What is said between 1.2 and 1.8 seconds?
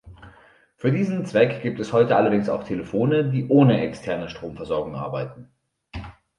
Zweck gibt